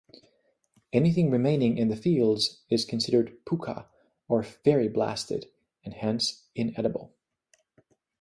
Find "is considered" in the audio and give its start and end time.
2.71-3.37